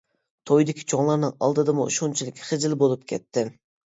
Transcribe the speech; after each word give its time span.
تويدىكى 0.51 0.85
چوڭلارنىڭ 0.93 1.35
ئالدىدىمۇ 1.47 1.85
شۇنچىلىك 1.97 2.41
خىجىل 2.47 2.73
بولۇپ 2.81 3.05
كەتتىم. 3.13 3.53